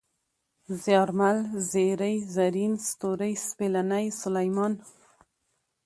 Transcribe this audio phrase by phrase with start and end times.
[0.83, 1.37] زيارمل،
[1.69, 4.73] زېرى، زرين، ستوری، سپېلنی، سلېمان